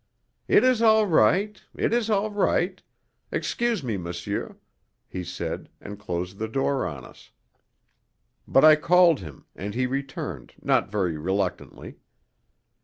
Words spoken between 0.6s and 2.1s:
is all right, it is